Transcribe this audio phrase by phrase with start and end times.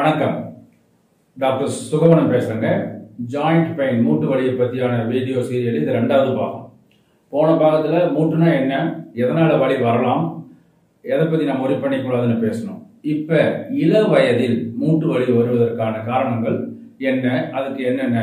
[0.00, 0.36] வணக்கம்.
[1.42, 2.68] டாக்டர் சுகவனம் பேசுகிறேங்க
[3.32, 6.66] joint pain மூட்டு வலியை பற்றியான வீடியோ சீரியல் இது ரெண்டாவது பாகம்.
[7.32, 8.74] போன பாகத்தில் மூட்டுனா என்ன?
[9.22, 10.22] எதனால் வலி வரலாம்?
[11.12, 12.78] எதை பற்றி நம்ம ஒரி பண்ணிக்கூடாதுன்னு பேசணும்.
[13.14, 13.40] இப்போ
[13.82, 16.58] இள வயதில் மூட்டு வலி வருவதற்கான காரணங்கள்
[17.10, 17.26] என்ன?
[17.58, 18.20] அதுக்கு என்னென்ன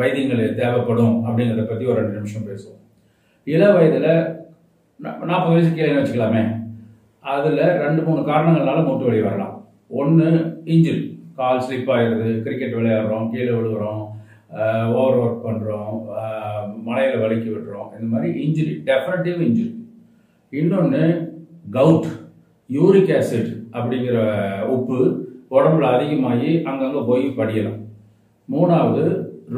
[0.00, 2.82] வைத்தியங்கள் தேவைப்படும் அப்படிங்கிறத பற்றி ஒரு ரெண்டு நிமிஷம் பேசுவோம்.
[3.54, 4.10] இள வயதில்
[5.28, 6.44] நாற்பது வயசு கீழே வச்சுக்கலாமே.
[7.36, 9.54] அதில் ரெண்டு மூணு காரணங்களால மூட்டு வலி வரலாம்.
[9.90, 10.28] ஒன்று
[10.74, 11.04] இன்ஜுரி
[11.38, 14.04] கால் ஸ்லிப் ஆகிடுது கிரிக்கெட் விளையாடுறோம் கீழே விழுகிறோம்
[14.98, 15.96] ஓவர் ஒர்க் பண்ணுறோம்
[16.86, 19.72] மலையில் வலிக்கி விடுறோம் இந்த மாதிரி இன்ஜுரி டெஃபரட்டிவ் இன்ஜுரி
[20.52, 21.02] இன்னொன்று
[21.78, 22.08] கவுட்
[22.70, 24.18] யூரிக் ஆசிட் அப்படிங்கிற
[24.74, 24.98] உப்பு
[25.56, 27.80] உடம்புல அதிகமாகி அங்கங்கே போய் படியலாம்.
[28.48, 29.04] மூணாவது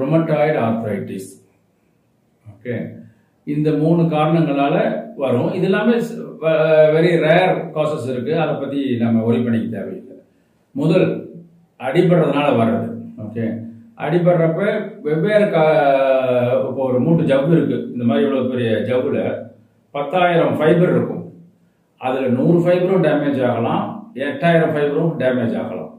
[0.00, 1.30] ரொமட்டாய்டு ஆர்த்ரைட்டிஸ்
[2.52, 2.74] ஓகே
[3.46, 4.76] இந்த மூணு காரணங்களால
[5.22, 5.50] வரும்.
[5.56, 5.94] இது எல்லாமே
[6.94, 10.16] வெரி ரேர் காசஸ் இருக்குது அதை பற்றி நம்ம ஒரி பண்ணிக்க தேவையில்லை.
[10.74, 11.08] முதல்
[11.80, 12.88] அடிபடுறதுனால வர்றது.
[13.24, 13.44] ஓகே
[14.04, 14.60] அடிபடுறப்ப
[15.06, 15.62] வெவ்வேறு கா
[16.68, 19.22] இப்போ ஒரு மூட்டு ஜவ்வு இருக்குது இந்த மாதிரி இவ்வளோ பெரிய ஜவ்வில்
[19.94, 21.24] பத்தாயிரம் ஃபைபர் இருக்கும்.
[22.00, 23.86] அதில் நூறு ஃபைபரும் டேமேஜ் ஆகலாம்.
[24.26, 25.90] எட்டாயிரம் ஃபைபரும் டேமேஜ் ஆகலாம்.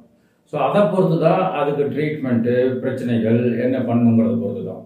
[0.54, 4.82] ஸோ அதை பொறுத்து தான் அதுக்கு ட்ரீட்மெண்ட்டு பிரச்சனைகள் என்ன பண்ணுங்கிறத பொறுத்து தான்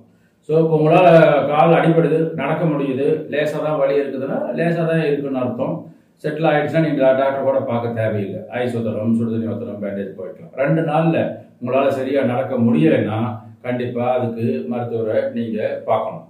[0.47, 1.13] ஸோ இப்போ உங்களால்
[1.51, 5.75] கால் அடிபடுது நடக்க முடியுது லேசாக தான் வலி இருக்குதுன்னா லேசாக தான் இருக்குன்னு அர்த்தம்.
[6.23, 8.41] செட்டில் ஆகிடுச்சுன்னா நீங்கள் டாக்டர் கூட பார்க்க தேவையில்லை.
[8.59, 10.53] ஐஸ் ஒத்தரம் சுடுதண்ணி ஒத்தரம் பேண்டேஜ் போயிடலாம்.
[10.61, 11.19] ரெண்டு நாளில்
[11.59, 13.19] உங்களால் சரியாக நடக்க முடியலைன்னா
[13.65, 16.25] கண்டிப்பாக அதுக்கு மருத்துவரை நீங்கள் பார்க்கணும்.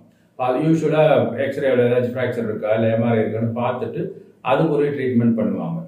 [0.46, 4.02] அது யூஸ்வலாக எக்ஸ்ரேவில் ஏதாச்சும் ஃப்ராக்சர் இருக்கா இல்லை எம்ஆர்ஐ இருக்கான்னு பார்த்துட்டு
[4.52, 5.80] அதுக்குரிய ட்ரீட்மெண்ட் பண்ணுவாங்க.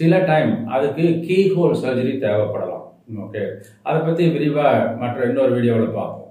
[0.00, 2.86] சில டைம் அதுக்கு கீ ஹோல் சர்ஜரி தேவைப்படலாம்.
[3.24, 3.42] ஓகே
[3.88, 6.21] அதை பற்றி விரிவாக மற்ற இன்னொரு வீடியோவில் பார்ப்போம்.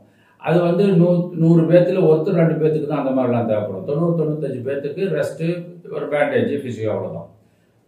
[0.42, 1.08] அது வந்து நூ
[1.42, 3.86] நூறு பேர்த்தில் ஒருத்தர் ரெண்டு பேர்த்துக்கு தான் அந்த மாதிரிலாம் தேவைப்படும்.
[3.90, 5.48] தொண்ணூறு தொண்ணூத்தஞ்சு பேர்த்துக்கு ரெஸ்ட்டு
[5.96, 7.30] ஒரு பேண்டேஜ் ஃபிசியோ அவ்வளோதான்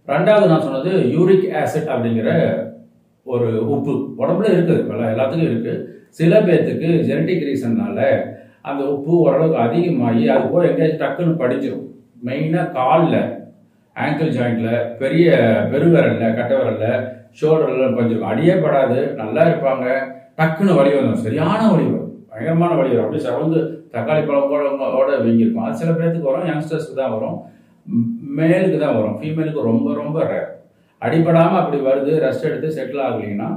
[0.07, 2.29] ரெண்டாவது நான் சொன்னது யூரிக் ஆசிட் அப்படிங்கிற
[3.25, 3.93] ஒரு உப்பு.
[4.21, 5.81] உடம்புல இருக்குது எல்லாத்துக்கும் இருக்குது
[6.19, 8.01] சில பேர்த்துக்கு ஜெனட்டிக் ரீசன்னால
[8.69, 11.87] அந்த உப்பு ஓரளவுக்கு அதிகமாகி அது போய் எங்கேயாச்சும் டக்குன்னு படிச்சிடும்
[12.27, 13.19] மெயினாக காலில்
[13.95, 15.25] ஆங்கிள் ஜாயிண்டில் பெரிய
[15.71, 16.85] பெருவிரல்ல கட்டை விரல்ல
[17.39, 19.85] ஷோல்டர்ல கொஞ்சம் அடியே படாது நல்லா இருப்பாங்க.
[20.39, 22.12] டக்குன்னு வழி வந்துடும் சரியான வழி வரும்.
[22.33, 23.59] பயங்கரமான வழி வரும் அப்படியே சவந்து
[23.95, 27.37] தக்காளி பழம்போட வீங்கிருக்கும் அது சில பேர்த்துக்கு வரும் யங்ஸ்டர்ஸ்க்கு தான் வரும்.
[28.37, 29.17] மேலுக்கு தான் வரும்.
[29.19, 30.49] ஃபீமேலுக்கு ரொம்ப ரொம்ப ரேர்
[31.01, 33.49] அடிபடாமல் அப்படி வருது ரெஸ்ட் எடுத்து செட்டில் ஆகலைன்னா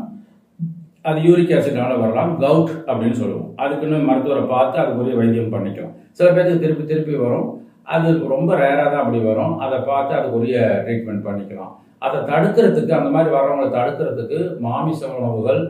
[1.09, 2.33] அது யூரிக் ஆசிட்னால வரலாம்.
[2.45, 3.51] கவுட் அப்படின்னு சொல்லுவோம்.
[3.63, 7.49] அதுக்குன்னு மருத்துவரை பார்த்து அதுக்குரிய வைத்தியம் பண்ணிக்கலாம் சில பேருக்கு திருப்பி திருப்பி வரும்.
[7.95, 9.55] அது ரொம்ப ரேராக தான் அப்படி வரும்.
[9.65, 11.73] அதை பார்த்து அதுக்குரிய ட்ரீட்மெண்ட் பண்ணிக்கலாம்.
[12.07, 15.63] அதை தடுக்கிறதுக்கு அந்த மாதிரி வர்றவங்களை தடுக்கிறதுக்கு மாமிச உணவுகள்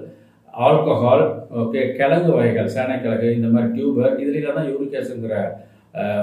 [0.64, 1.24] ஆல்கஹால்
[1.62, 5.36] ஓகே கிழங்கு வகைகள் சேனைக்கிழங்கு இந்த மாதிரி டியூபர் இதுலாம் தான் யூரிக் ஆசிட்ங்கிற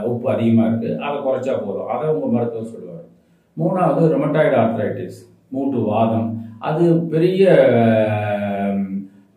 [0.10, 1.92] உப்பு அதிகமாக இருக்குது அதை குறைச்சா போதும்.
[1.94, 3.06] அதை உங்கள் மருத்துவர் சொல்லுவார்.
[3.58, 5.20] மூணாவது ரொமட்டாய்டு ஆர்த்ரைட்டிஸ்
[5.56, 6.28] மூட்டு வாதம்.
[6.68, 6.84] அது
[7.14, 7.44] பெரிய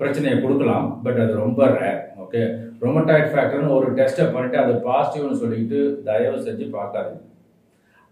[0.00, 0.88] பிரச்சனையை கொடுக்கலாம்.
[1.04, 2.42] பட் அது ரொம்ப ரேர் ஓகே.
[2.84, 7.22] ரொமட்டாய்ட் ஃபேக்டர்னு ஒரு டெஸ்ட்டை பண்ணிட்டு அது பாசிட்டிவ்னு சொல்லிட்டு தயவு செஞ்சு பார்க்காதீங்க.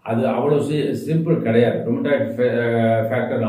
[0.05, 1.78] அது அவ்வளோ சி சிம்பிள் கிடையாது.
[1.89, 2.27] ரொமட்டாய்ட்
[3.11, 3.44] ஃபேக்டர்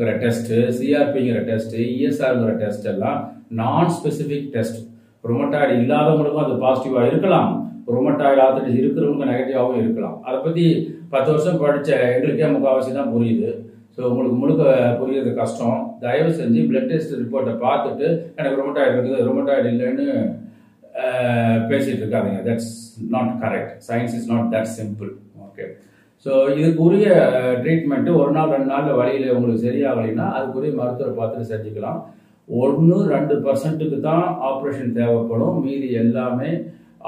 [0.00, 3.18] இருக்கிற டெஸ்ட்டு சிஆர்பிங்கிற டெஸ்ட்டு இஎஸ்ஆர்ங்கிற டெஸ்ட் எல்லாம்
[3.58, 4.78] நான் ஸ்பெசிஃபிக் டெஸ்ட்
[5.30, 7.50] ரொமட்டாய்டு இல்லாதவங்களுக்கும் அது பாசிட்டிவாக இருக்கலாம்.
[7.94, 10.16] ரொமட்டாய்டு ஆர்த்திட்டிஸ் இருக்கிறவங்க நெகட்டிவாகவும் இருக்கலாம்.
[10.26, 10.64] அதை பற்றி
[11.12, 13.50] பத்து வருஷம் படித்த எங்களுக்கே முக்கால்வாசி தான் புரியுது.
[13.94, 14.64] ஸோ உங்களுக்கு முழுக்க
[15.00, 15.78] புரியுறது கஷ்டம்.
[16.04, 18.06] தயவு செஞ்சு பிளட் டெஸ்ட் ரிப்போர்ட்டை பார்த்துட்டு
[18.38, 20.06] எனக்கு ரொமட்டாய்டு இருக்குது ரொமட்டாய்டு இல்லைன்னு
[21.70, 22.40] பேசிகிட்டு இருக்காதிங்க.
[22.48, 22.72] That's
[23.16, 25.12] not correct science is not that simple
[25.46, 25.66] okay
[26.24, 27.06] so இதுக்குரிய
[27.62, 32.00] ட்ரீட்மெண்ட்டு ஒரு நாள் ரெண்டு நாளில் வழியில் உங்களுக்கு சரியாகலைன்னா அதுக்குரிய மருத்துவரை பார்த்துட்டு செஞ்சுக்கலாம்.
[32.62, 35.56] ஒன்று ரெண்டு பர்சன்ட்டுக்கு தான் ஆப்ரேஷன் தேவைப்படும்.
[35.66, 36.50] மீதி எல்லாமே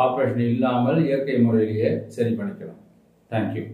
[0.05, 2.81] ஆப்ரேஷன் இல்லாமல் இயற்கை முறையிலேயே சரி பண்ணிக்கலாம்.
[3.33, 3.65] தேங்க்யூ